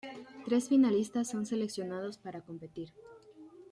Tres 0.47 0.67
finalistas 0.67 1.27
son 1.29 1.45
seleccionados 1.45 2.17
para 2.17 2.41
competir. 2.41 2.91